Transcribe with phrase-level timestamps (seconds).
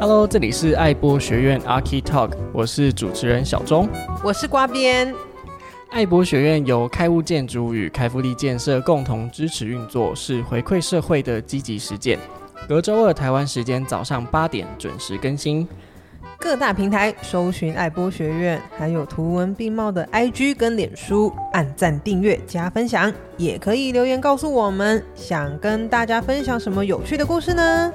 [0.00, 3.86] Hello，这里是爱播学院 Archi Talk，我是主持人小钟，
[4.24, 5.14] 我是瓜边。
[5.90, 12.18] 爱博学院由开物建筑与开福利建设共同支持运作，是回馈社会的积极实践。
[12.66, 15.68] 隔周二台湾时间早上八点准时更新。
[16.38, 27.92] 各大平台搜寻爱播学院，还有图文并茂的 IG 跟脸书，按赞、订阅、加分享，也可以留言告诉我们，想跟大家分享什么有趣的故事呢？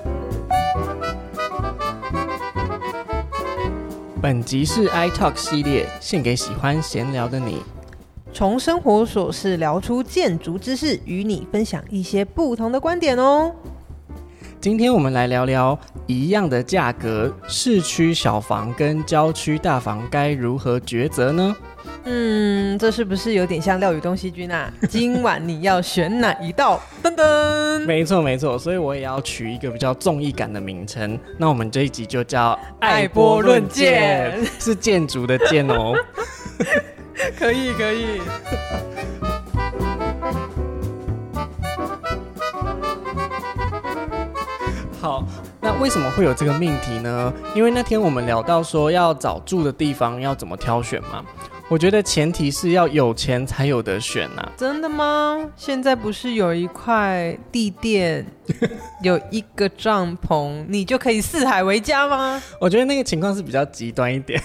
[4.25, 7.61] 本集是 iTalk 系列，献给喜欢闲聊的你，
[8.33, 13.53] 从生活琐事聊出建筑知识，与你分享一些不同的观点哦。
[14.59, 21.55] 今天我们来聊聊一样的价格，市区小房跟郊区大房该如何抉择呢？
[22.07, 24.71] 嗯，这是不是有点像料理东西君啊？
[24.87, 26.79] 今晚你要选哪一道？
[27.03, 31.19] 噔噔，没错没错，所以我也要取一个比较综艺感的名称。
[31.39, 35.93] 那我们这一集就叫爱波论剑，是建筑的建哦。
[37.39, 38.21] 可以可以。
[45.01, 45.23] 好，
[45.59, 47.33] 那为什么会有这个命题呢？
[47.55, 51.25] 因为那天我们聊到说要找住的地方要怎么挑选嘛。
[51.67, 54.51] 我觉得前提是要有钱才有得选呐。
[54.55, 55.49] 真的吗？
[55.55, 58.23] 现在不是有一块地垫，
[59.01, 62.41] 有一个帐篷，你就可以四海为家吗？
[62.61, 64.39] 我觉得那个情况是比较极端一点，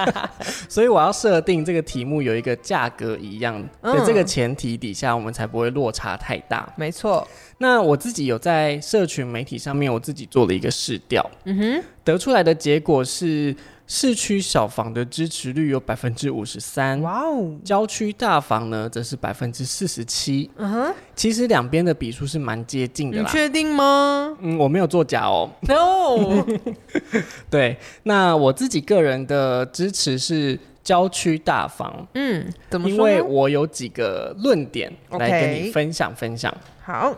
[0.66, 6.66] 所以我要设定这个题目有一个价格一样的这个前提底下，我们才不会落差太大。
[6.76, 7.28] 没错。
[7.58, 13.54] 那我自己有在社群媒体上面，我自己做了一个试调，嗯哼，得出来的结果是。
[13.88, 17.54] 市区小房的支持率有百分之五十三，哇哦！
[17.64, 20.50] 郊区大房呢，则是百分之四十七。
[20.56, 23.22] 嗯哼，其实两边的比数是蛮接近的啦。
[23.22, 24.36] 你确定吗？
[24.40, 25.48] 嗯，我没有作假哦。
[25.62, 26.44] No。
[27.48, 32.06] 对，那我自己个人的支持是郊区大房。
[32.14, 32.96] 嗯，怎么说？
[32.96, 36.52] 因为我有几个论点来跟你分享分享。
[36.82, 37.16] 好，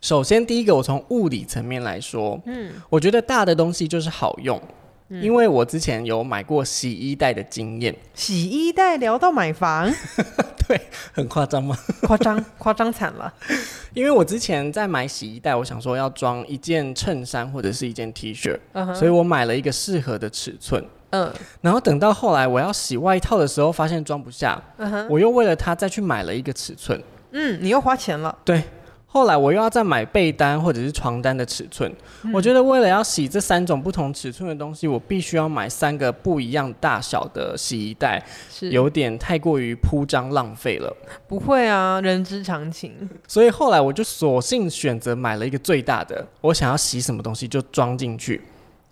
[0.00, 4.60] 首先第一个，我从物理层面来说，嗯，我觉得大的东西就是好用。
[5.08, 9.90] 因为我之前有买过洗衣袋的经验，洗衣袋聊到买房，
[10.68, 10.78] 对，
[11.12, 11.76] 很夸张吗？
[12.02, 13.32] 夸张， 夸张惨了。
[13.94, 18.94] 因为我之前在买洗衣袋，我想说要装一件衬衫或者是一件 T 恤，uh huh.
[18.94, 20.84] 所以我买了一个适合的尺寸。
[21.10, 21.32] 嗯、uh，huh.
[21.62, 25.06] 然后等到后来我要洗外套的时候，发现装不下，uh.
[25.08, 27.02] 我又为了它再去买了一个尺寸。
[27.30, 28.36] 嗯，你又花钱了。
[28.44, 28.62] 对。
[29.10, 31.90] 后来我又要再买被单或者是床单的尺寸，
[32.24, 40.94] 嗯、我觉得为了要洗这三种不同尺寸的东西，我必须要买三个不一样大小的洗衣袋，是有点太过于铺张浪费了。
[41.26, 43.08] 不会啊，人之常情。
[43.26, 48.40] 所以后来我就索性选择买了一个最大的，我想要洗什么东西就装进去。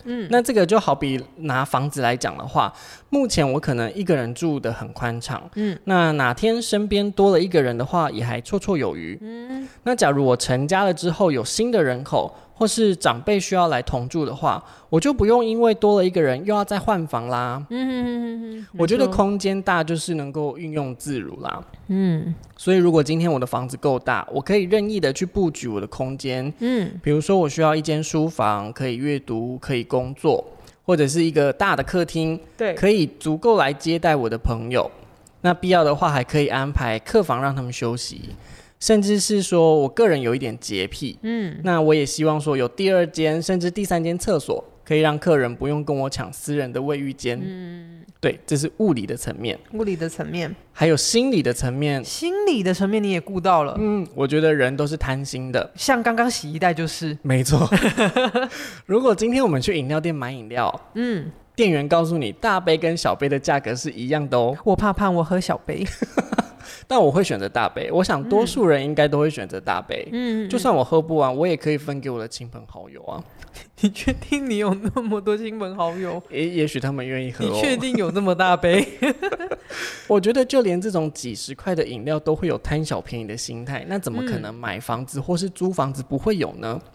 [0.07, 2.73] 嗯，那这个就好比拿房子来讲的话，
[3.09, 12.33] 目前我可能一个人住的很宽敞，嗯，那哪天身边多了一个人的话，也还绰绰有余，嗯，那假如我成家了之后有新的人口。
[12.57, 17.63] 或是长辈需要来同住的话，我就不用因为多了一个人又要再换房啦。
[17.69, 21.63] 嗯哼哼哼，我觉得空间大就是能够运用自如啦。
[21.89, 26.51] 嗯，所以如果今天我的房子够大，我可以任意的去布局我的空间。
[26.57, 30.43] 嗯，比如说我需要一间书房，可以阅读，可以工作，
[30.83, 34.89] 或者是一个大的客厅，对，可以足够来接待我的朋友。
[35.41, 38.31] 那必要的话，还可以安排客房让他们休息。
[38.79, 57.67] 甚至是说，我个人有一点洁癖，嗯，那我也希望说有第二间甚至第三间厕所，可以让客人不用跟我抢私人的卫浴间，嗯，对，这是物理的层面，物理的层面，还有心理的层面，心理的层面你也顾到了，嗯，我觉得人都是贪心的，像刚刚洗衣袋就是，没错，
[58.85, 65.83] 如果今天我们去饮料店买饮料，嗯，店员告诉你大杯跟小杯的价格是一样的哦，我怕胖，我喝小杯。
[66.87, 70.07] 但我会选择大杯，我想多数人应该都会选择大杯。
[70.11, 73.23] 嗯，就算我喝不完，我也可以分给我的亲朋好友啊。
[73.81, 76.21] 你确定你有那么多亲朋好友？
[76.29, 77.49] 也也许他们愿意喝哦。
[77.53, 78.85] 你确定有那么大杯？
[80.07, 86.79] 我觉得就连这种几十块的饮料都会有贪小便宜的心态，那怎么可能买房子或是租房子不会有呢？
[86.83, 86.91] 嗯，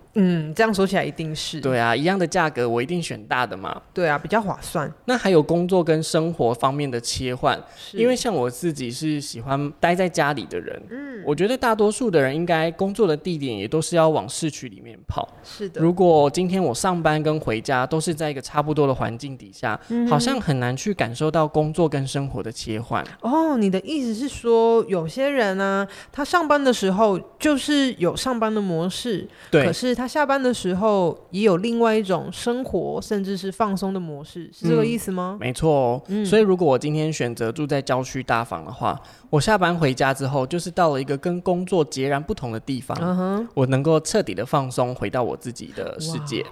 [0.54, 1.60] 这样说起来一定是。
[1.60, 3.80] 对啊，一样的价格，我一定选大的嘛。
[3.94, 4.92] 对啊，比较划算。
[5.06, 15.28] 那还有工作跟生活方面的切换，是因为像我自己是喜欢待在家里的人，嗯，我觉得大多数的人应该工作的地点也都是要往市区里面跑。
[15.42, 23.02] 是的，如果今天我上班跟回家都是在一个差不多的环境底下，嗯，好像很难去感受到工作跟生活的切换。
[23.20, 35.36] 哦，你的意思是说，有些人呢，他上班的时候就是有上班的模式，对，可是他下班的时候也有另外一种生活，甚至是放松的模式，是这个意思吗？
[35.38, 39.00] 嗯，没错哦，嗯，所以如果我今天选择住在郊区大房的话，
[39.30, 46.44] 我下班回家之后，就是到了一个跟工作截然不同的地方，嗯哼，我能够彻底的放松，回到我自己的世界。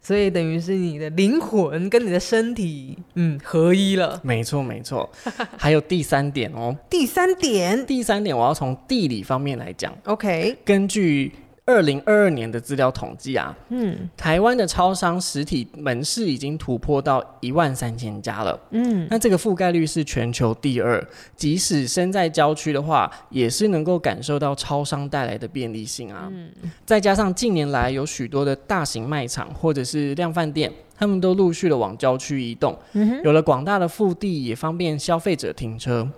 [0.00, 4.18] 所以等于是你的灵魂跟你的身体，嗯，合一了。
[4.22, 5.10] 没错，没错。
[5.56, 6.74] 还有第三点哦。
[6.88, 9.92] 第三点，第三点，我要从地理方面来讲。
[10.04, 11.32] OK，根据。
[11.68, 21.06] 二零二二年的资料统计啊，嗯，台湾的超商实体门市已经突破到一万三千家了，嗯，那这个覆盖率是全球第二，
[21.36, 26.48] 即使身在郊区的话，也是能够感受到超商带来的便利性啊，嗯，
[26.86, 36.08] 再加上近年来有许多的大型卖场或者是量贩店，他们都陆续的往郊区移动，嗯，有了广大的腹地，也方便消费者停车。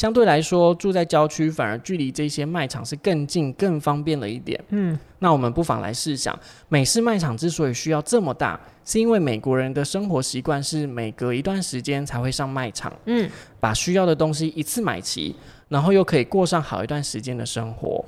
[0.00, 4.58] 相对来说，住在郊区反而距离这些卖场是更近、更方便了一点。
[4.70, 6.34] 嗯，那我们不妨来试想，
[6.70, 12.90] 美式卖场之所以需要这么大，是因为美国人的生活习惯是每隔一段时间才会上卖场。
[13.04, 13.28] 嗯，
[13.60, 15.36] 把需要的东西一次买齐，
[15.68, 18.02] 然后又可以过上好一段时间的生活。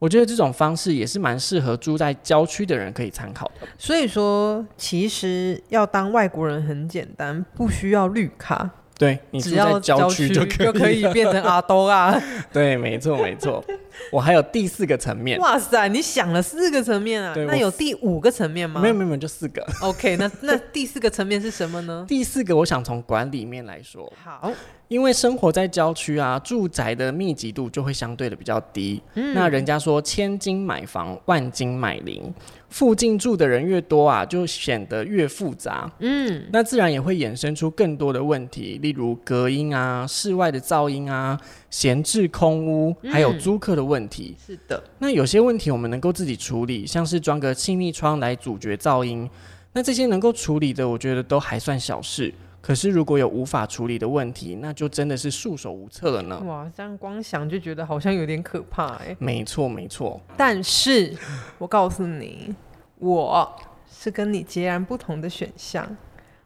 [0.00, 3.68] 我觉得这种方式也是蛮适合住在郊区的人可以参考的。
[3.78, 8.68] 所以说，其实要当外国人很简单，不需要绿卡。
[8.98, 12.20] 对，你只要郊区就可以，就可以变成阿兜啊。
[12.52, 13.64] 对，没错没错。
[14.10, 15.38] 我还有第四个层面。
[15.38, 17.32] 哇塞，你想了四个层面啊？
[17.46, 18.80] 那有第五个层面吗？
[18.80, 19.64] 没有没有没有，就四个。
[19.82, 22.04] OK，那 那第四个层面是什么呢？
[22.08, 24.12] 第四个，我想从管理面来说。
[24.24, 24.50] 好。
[24.88, 29.00] 因为生活在郊区啊，住宅的密集度就会相对的比较低。
[29.14, 32.22] 嗯，那人家说千金买房，万金买邻，
[32.70, 35.90] 附近住的人越多啊，就显得越复杂。
[35.98, 41.38] 嗯，那自然也会衍生出更多的问题，例如隔音啊、室外的噪音啊、
[41.68, 44.34] 闲置空屋，还有租客的问题。
[44.38, 49.28] 嗯，是的，那有些问题我们能够自己处理，像是装个气密窗来阻绝噪音。
[49.74, 52.32] 那这些能够处理的，我觉得都还算小事。
[52.68, 56.38] 可是，如果有无法处理的问题，那就真的是束手无策了呢。
[56.44, 59.16] 哇，这样光想就觉得好像有点可怕哎。
[59.18, 60.20] 没错，没错。
[60.36, 61.16] 但是，
[61.56, 62.54] 我告诉你，
[62.98, 63.56] 我
[63.90, 65.96] 是跟你截然不同的选项。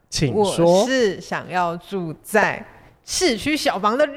[0.09, 0.83] 请说。
[0.83, 2.65] 我是想要住在
[3.05, 4.17] 市区小房的人。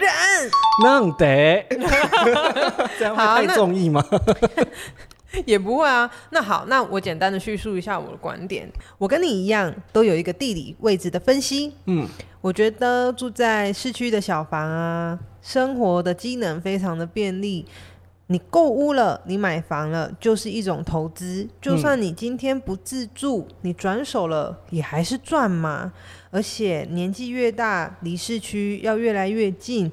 [0.84, 1.66] 那得，
[3.00, 4.06] 这样会太中意吗？
[5.46, 6.10] 也不会啊。
[6.32, 8.68] 那好，那我简单的叙述一下我的观点。
[8.98, 11.74] 我跟你一样，都有一个地理位置的分析。
[11.86, 12.08] 嗯，
[12.42, 17.66] 我觉得住在市区的小房啊，生活的机能非常的便利。
[18.28, 21.48] 你购屋了，你买房了，就是一种投资。
[21.62, 25.94] 就算你今天不自住，你转手了，也还是赚嘛。
[26.32, 29.92] 而且年纪越大，离市区要越来越近。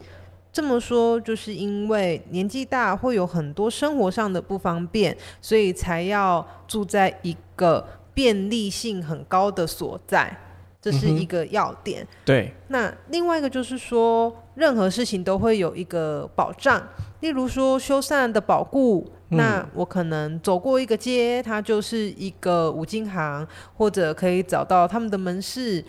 [0.53, 7.83] 这么说，就是因为年纪大会有很多生活上的不方便，所以才要住在一个
[8.13, 10.37] 便利性很高的所在，
[10.79, 12.03] 这是一个要点。
[12.03, 12.55] 嗯、对。
[12.69, 16.87] 那另外一个就是说，任何事情都会有一个保障，
[17.21, 19.11] 例如说修缮的保固。
[19.31, 25.83] 嗯、那我可能走过一个街，它就是一个五金行，或者可以找到他们的门市。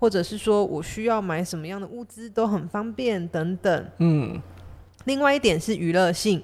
[0.00, 3.86] 或者是说我需要买什么样的物资都很方便等等。
[3.98, 4.40] 嗯，
[5.04, 6.42] 另外一点是娱乐性，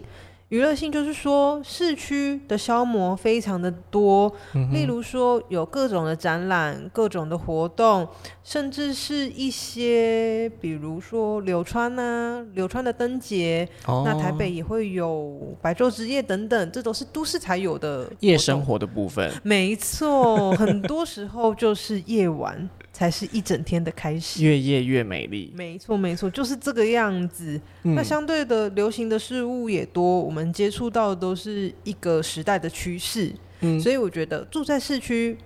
[0.51, 8.07] 娱乐性就是说市区的消磨非常的多，嗯、例如说有各种的展览、各种的活动，
[8.45, 19.33] 甚至是一些比如说柳川啊、柳川的灯节，哦、那台北也会有白昼之夜等等，这都是都市才有的夜生活的部分。
[19.43, 22.69] 没错，很多时候就是夜晚。
[22.97, 25.53] 才是一整天的开始，越夜越美丽。
[25.55, 27.61] 没错，没错，就是这个样子。
[27.83, 33.31] 嗯、那相对的，流行的事物也多，我们接触到的都是一个时代的趋势。
[33.61, 35.37] 嗯，所以我觉得住在市区，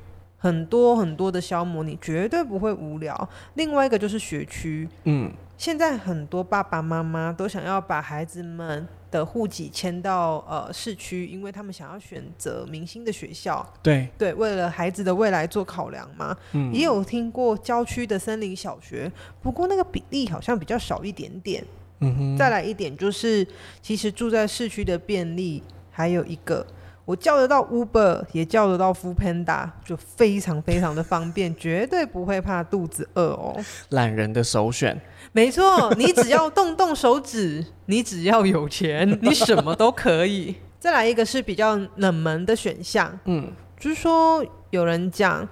[0.40, 3.28] 很多很多的消磨，你绝对不会无聊。
[3.54, 13.70] 另外一个就是学区，嗯，现在很多爸爸妈妈都想要把孩子们的户籍迁到呃市区，因为他们想要选择明星的学校。
[13.82, 16.34] 对对，为了孩子的未来做考量嘛。
[16.52, 21.62] 嗯，也有听过郊区的森林小学，不过那个比例好像比较少一点点。
[21.98, 22.36] 嗯哼。
[22.38, 23.46] 再来一点就是，
[23.82, 26.66] 其实住在市区的便利，还有一个。
[27.10, 33.56] 我叫得到 Uber，也叫得到 Foodpanda，就非常非常的方便，绝对不会怕肚子饿哦。
[33.88, 34.96] 懒人的首选，
[35.32, 40.54] 没错，你只要动动手指，你只要有钱，你什么都可以。
[40.78, 45.48] 再来一个是比较冷门的选项，嗯，就是说有人讲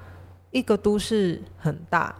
[0.52, 2.14] 一个都市很大，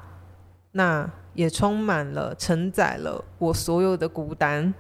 [0.73, 4.75] 那也充满了承载了我所有的孤单，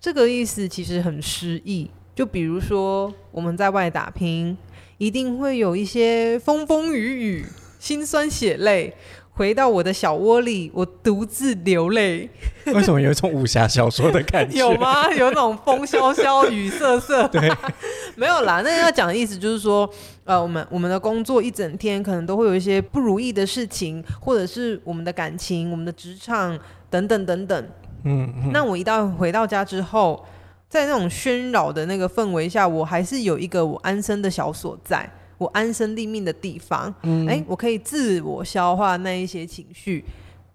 [0.00, 1.88] 这个意思其实很诗意。
[2.20, 4.54] 就比如说我们在外打拼，
[4.98, 7.46] 一定会有一些风风雨雨、
[7.78, 8.94] 心酸血泪。
[9.32, 12.28] 回到我的小窝里，我独自流泪。
[12.66, 14.58] 为什么有一种武侠小说的感觉？
[14.60, 15.10] 有吗？
[15.14, 17.26] 有那种风萧萧，雨瑟瑟。
[17.32, 17.50] 对，
[18.16, 18.60] 没有啦。
[18.62, 19.88] 那要讲的意思就是说，
[20.24, 26.58] 呃，我们我们的工作一整天，可能都会有一些不如意的事情，或者是我们的感情、我们的职场
[26.90, 27.66] 等等等等。
[28.04, 28.50] 嗯，嗯。
[28.52, 30.22] 那我一到回到家之后，
[30.70, 35.10] 在那种喧扰的那个氛围下，我还是有一个我安身的小所在。
[35.36, 40.04] 我安身立命的地方，嗯，哎，我可以自我消化那一些情绪。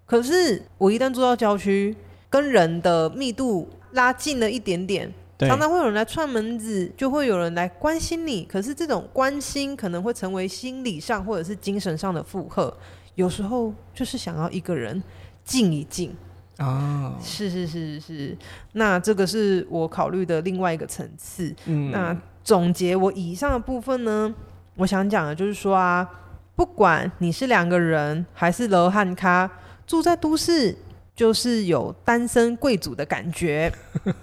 [0.06, 1.94] 可是我一旦住到郊区，
[2.30, 8.44] 跟人的密度拉近了一点点，常常会有人来串门子，就会有人来关心你。
[8.44, 12.72] 可是这种关心可能会成为心理上或者是精神上的负荷。
[13.16, 15.02] 有时候就是想要一个人
[15.44, 16.14] 静一静
[16.58, 17.14] 啊。
[17.20, 18.36] 是是是是，
[18.72, 21.54] 那这个是我考虑的另外一个层次。
[21.66, 24.34] 嗯，那总结我以上的部分呢？
[24.76, 26.08] 我想讲的就是说啊，
[26.54, 29.50] 不管你是两个人还是罗汉咖，
[29.86, 30.76] 住在都市
[31.14, 33.72] 就是有单身贵族的感觉，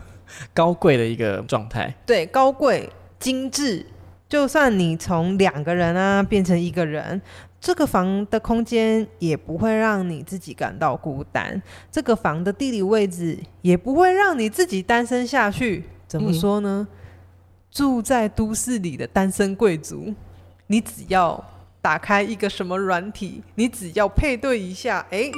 [0.54, 1.94] 高贵的一个状态。
[2.06, 3.86] 对，高贵精致。
[4.30, 7.22] 就算你从两个人啊变成一个人，
[7.64, 15.86] 这个房的空间也不会让你自己感到孤单，这个房的地理位置也不会让你自己单身下去。
[16.06, 16.86] 怎么说呢？
[16.92, 16.98] 嗯、
[17.72, 20.14] 住在都市里的单身贵族。
[20.68, 21.42] 你只要
[21.82, 25.32] 打开一个什么软体，你只要配对一下，哎，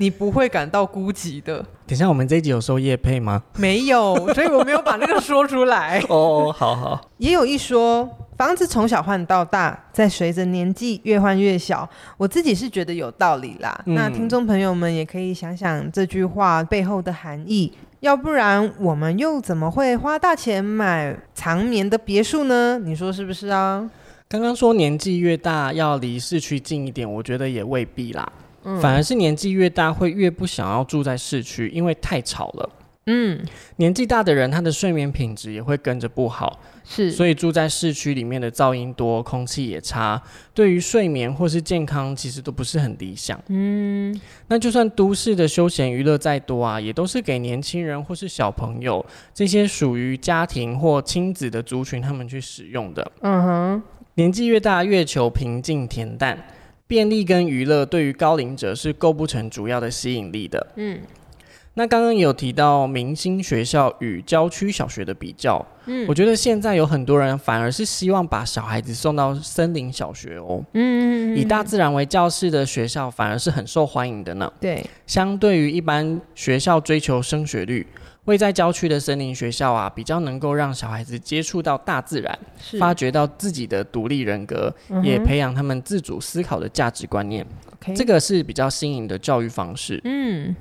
[0.00, 1.58] 你不会感到孤寂的。
[1.86, 3.44] 等一下，我们这一集有收夜配吗？
[3.54, 6.00] 没有，所以我没有把那个说出来。
[6.10, 7.08] 哦，好好。
[7.18, 8.08] 也有一说，
[8.38, 11.86] 房子从小换到大，再随着年纪越换越小。
[12.16, 13.76] 我自己是觉得有道理啦。
[13.84, 17.72] 嗯、那听众朋友们也可以想想这句话背后的含义。
[17.98, 22.78] 要不然，我们又怎么会花大钱买长眠的别墅呢？
[22.78, 23.90] 你说是不是啊？
[24.28, 28.32] 刚刚说年纪越大要离市区近一点，我觉得也未必啦。
[28.62, 32.70] 嗯，反而是年纪越大会越不想要住在市区，因为太吵了。
[33.10, 33.42] 嗯，
[33.76, 40.22] 年纪大的人他的睡眠品质也会跟着不好，是，所以住在市区里面的噪音多，空气也差，
[40.52, 43.42] 对于睡眠或是健康其实都不是很理想。
[43.48, 44.14] 嗯，
[44.48, 53.12] 那就算都市的休闲娱乐再多啊，也都是给年轻人或是小朋友这些属于家庭或亲子的族群他们去使用的。
[53.22, 53.82] 嗯哼。
[54.14, 56.36] 年纪越大，越求平静恬淡，
[56.88, 60.66] 便利跟娱乐对于高龄者是构不成主要的吸引力的。
[60.74, 60.98] 嗯，
[61.78, 70.60] 那刚刚有提到明星学校与郊区小学的比较，嗯，我觉得现在有很多人反而是希望把小孩子送到森林小学哦。
[70.72, 74.52] 嗯，嗯，嗯，以大自然为教室的学校反而是很受欢迎的呢。
[74.60, 77.86] 对，相对于一般学校追求升学率。
[78.24, 82.38] 位在郊区的森林学校啊，比较能够让小孩子接触到大自然，
[82.78, 87.46] 发掘到自己的独立人格，嗯、也培养他们自主思考的价值观念。
[87.96, 89.98] 这个是比较新颖的教育方式。
[90.04, 90.54] 嗯，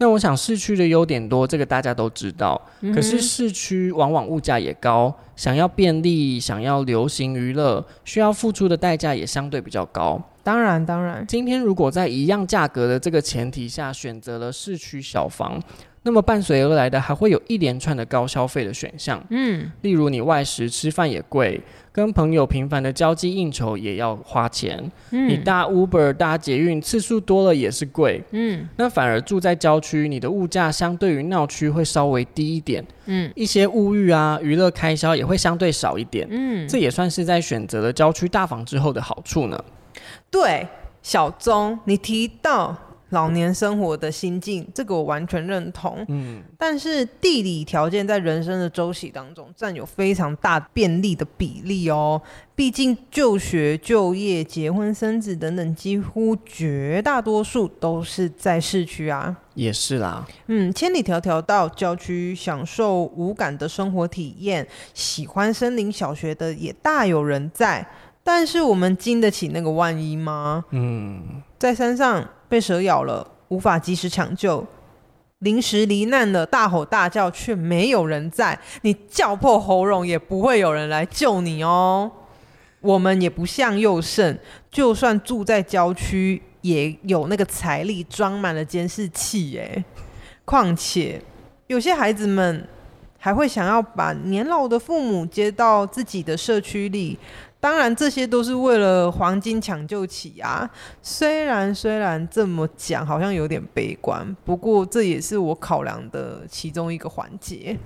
[0.00, 2.58] 那我想市区的优点多，这个大家都知道。
[2.80, 10.18] 嗯、可是市区往往物价也高，想要便利，想要流行娱乐，需要付出的代价也相对比较高。
[10.42, 15.62] 当然，当然，今天如果在一样价格的这个前提下，选择了市区小房。
[16.02, 21.60] 那么伴随而来的还会有一连串的高消费的选项，嗯，例如你外食吃饭也贵，
[21.92, 39.62] 跟朋友频繁的交际应酬也要花钱，嗯，你搭 Uber 搭捷运次数多了也是贵，嗯，那反而住在郊区，你的物价相对于闹区会稍微低一点，嗯，一些物欲啊娱乐开销也会相对少一点，嗯，这也算是在选择了郊区大房之后的好处呢。
[40.30, 40.66] 对，
[41.02, 42.74] 小宗，你提到。
[43.10, 46.04] 老年生活的心境，这个我完全认同。
[46.08, 52.20] 嗯，但是地理条件在人生的周期当中占有非常大便利的比例哦。
[52.54, 59.36] 毕竟就学、就业、结婚、生子等等，几乎绝大多数都是在市区啊。
[59.54, 60.26] 也是啦。
[60.46, 67.86] 嗯，千里迢迢到郊区享受无感的生活体验，喜欢森林小学的也大有人在。
[68.22, 70.64] 但是我们经得起那个万一吗？
[70.70, 72.24] 嗯，在山上。
[72.50, 74.66] 被蛇咬了，无法及时抢救，
[75.38, 82.10] 临时罹难了，大吼大叫却没有人在，你叫破喉咙也不会有人来救你哦。
[82.80, 84.36] 我们也不像佑胜，
[84.68, 89.56] 就算住在郊区，也有那个财力装满了监视器。
[89.58, 89.84] 哎，
[90.44, 91.22] 况且
[91.68, 92.66] 有些孩子们
[93.16, 97.16] 还会想要把年老的父母接到自己的社区里。
[97.60, 100.68] 当然，这些都是为了黄金抢救期啊。
[101.02, 107.76] 虽然虽然这么讲，好像有点悲观，不过这也是我考量的其中一个环节。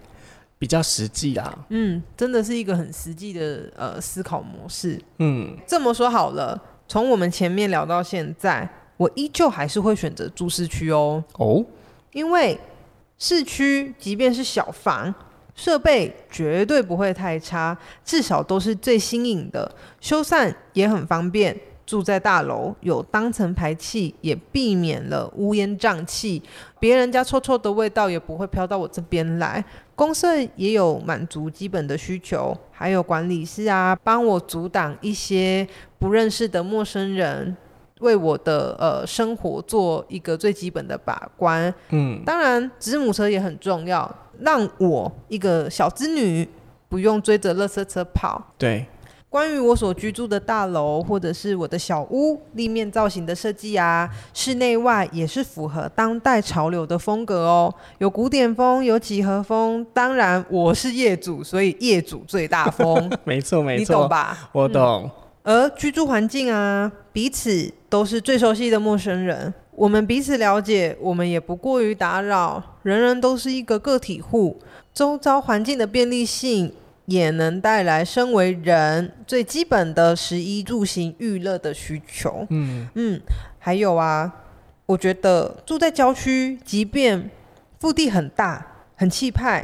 [0.56, 4.98] 比较实际啊，嗯，真的是一个很实际的呃思考模式。
[5.18, 8.66] 嗯，这么说好了，从我们前面聊到现在，
[8.96, 11.22] 我依旧还是会选择住市区哦。
[11.34, 11.62] 哦，
[12.12, 12.58] 因为
[13.18, 15.12] 市区即便是小房，
[15.54, 19.70] 设备绝对不会太差，至少都是最新颖的，
[20.00, 21.56] 修缮也很方便。
[21.86, 26.42] 住在大楼有当层排气，也避免了乌烟瘴气，
[26.80, 29.62] 别人家臭臭的味道也不会飘到我这边来。
[29.94, 35.68] 公社也有满足基本的需求，还有管理室啊，帮我阻挡一些
[35.98, 37.54] 不认识的陌生人，
[38.00, 41.72] 为我的呃生活做一个最基本的把关。
[41.90, 46.48] 嗯，当然，子母车也很重要，让我一个小资女
[46.88, 48.42] 不用追着垃圾车跑。
[48.58, 48.86] 对。
[49.30, 57.74] 关于我所居住的大楼或者是我的小屋，立面造型的设计啊，室内外也是符合当代潮流的风格哦。
[57.98, 59.84] 有古典风，有几何风。
[59.92, 63.10] 当然，我是业主，所以业主最大风。
[63.24, 64.38] 没错，没错，你懂吧？
[64.52, 65.02] 我懂。
[65.02, 65.23] 嗯。
[65.44, 69.54] 而居住环境啊，彼此都是最熟悉的陌生人。
[69.70, 72.60] 我们彼此了解，我们也不过于打扰。
[72.82, 74.60] 人人都是一个个体户，
[74.92, 76.72] 周遭环境的便利性。
[77.06, 82.46] 也能带来身为人最基本的食衣住行娱乐的需求。
[82.48, 83.20] 嗯嗯，
[83.58, 84.32] 还有啊，
[84.86, 87.28] 我觉得住在郊区，即便
[87.78, 89.62] 腹地很大、很气派，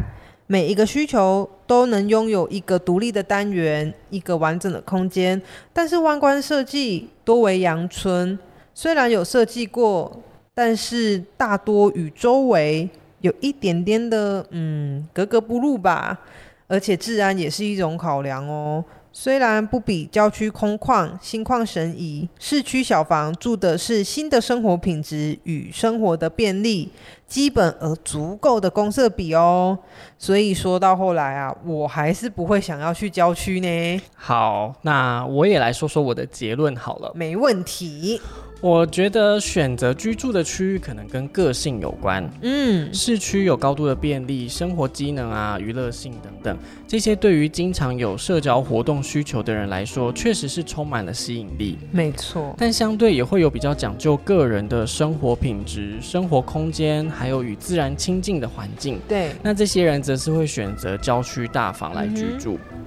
[0.53, 5.41] 每一个需求都能拥有一个独立的单元、一个完整的空间。
[5.73, 8.37] 但是外观设计多为阳春，
[8.75, 10.21] 虽然有设计过，
[10.53, 12.91] 但是大多与周围
[13.21, 16.19] 有一点点的嗯格格不入吧。
[16.67, 18.85] 而且治安也是一种考量哦。
[19.13, 26.91] 虽然不比郊区空旷、心旷神怡，市区小房住的是新的生活品质与生活的便利，
[27.27, 29.77] 基本而足够的公设比哦。
[30.17, 34.01] 所以说到后来啊，我还是不会想要去郊区呢。
[34.15, 37.11] 好，那我也来说说我的结论好了。
[37.15, 38.21] 没问题。
[38.61, 42.29] 我觉得选择居住的区域可能跟个性有关。
[42.43, 51.79] 嗯，市区有高度的便利、生活机能啊、娱乐性等等，这些对于经常有社交活动需求的人来说，确实是充满了吸引力。
[51.91, 59.01] 没错，但相对也会有比较讲究个人的生活品质、生活空间，还有与自然亲近的环境。
[59.09, 62.59] 对，那这些人则是会选择郊区大房来居住。
[62.73, 62.79] 嗯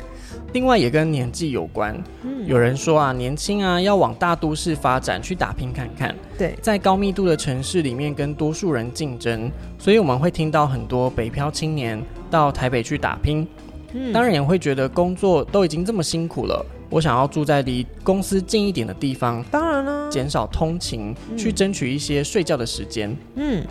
[0.53, 6.15] 另外也跟年纪有关，嗯，有人说啊，年轻啊要往大都市发展去打拼看看。
[6.37, 13.47] 对，在高密度的城市里面跟多数人竞争，所以我们会听到很多北漂青年到台北去打拼。
[13.93, 19.43] 嗯，当然也会觉得工作都已经这么辛苦了，我想要住在离公司近一点的地方。
[19.51, 23.15] 当然了，减少通勤，去争取一些睡觉的时间。
[23.35, 23.63] 嗯。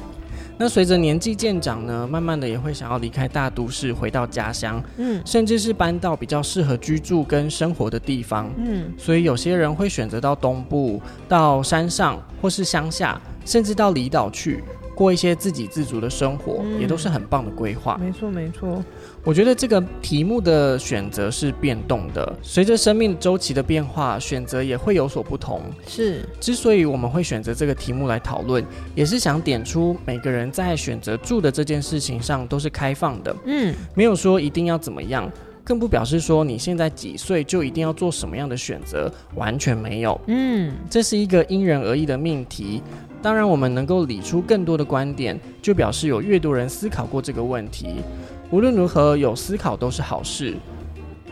[0.62, 14.62] 那随着年纪渐长呢，慢慢的也会想要离开大都市，回到家乡，嗯，甚至是搬到比较适合居住跟生活的地方，嗯，所以有些人会选择到东部、到山上或是乡下，甚至到离岛去。
[14.94, 17.98] 过一些自给自足的生活，嗯，也都是很棒的规划。
[18.00, 18.84] 没错，没错。
[19.24, 25.62] 我觉得这个题目的选择是变动的，随着生命周期的变化，选择也会有所不同。
[25.86, 33.34] 是，之所以我们会选择这个题目来讨论，也是想点出每个人在选择住的这件事情上都是开放的。
[33.46, 35.30] 嗯，没有说一定要怎么样，
[35.64, 40.20] 更不表示说你现在几岁就一定要做什么样的选择，完全没有。
[40.26, 42.82] 嗯，这是一个因人而异的命题。
[43.22, 48.02] 当然，我们能够理出更多的观点，就表示有越多人思考过这个问题。
[48.50, 50.56] 无论如何，有思考都是好事。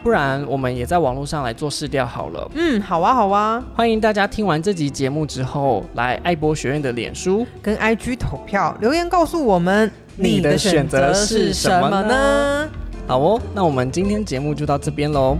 [0.02, 2.48] 不然，我们也在网络上来做试调好了。
[2.54, 3.62] 嗯，好啊，好啊。
[3.74, 12.70] 欢迎大家听完这集节目之后，来爱博学院的脸书跟 IG 投票留言，告诉我们你的选择是什么呢？
[13.10, 15.36] 好哦，那我们今天节目就到这边喽，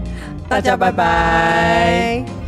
[0.49, 2.40] 大家拜拜。